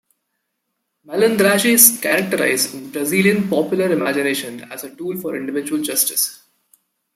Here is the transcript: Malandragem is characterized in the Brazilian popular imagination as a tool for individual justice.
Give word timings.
Malandragem 1.05 1.73
is 1.75 1.99
characterized 2.01 2.73
in 2.73 2.85
the 2.85 2.89
Brazilian 2.89 3.47
popular 3.47 3.91
imagination 3.91 4.61
as 4.71 4.83
a 4.83 4.95
tool 4.95 5.15
for 5.21 5.35
individual 5.35 5.79
justice. 5.83 6.41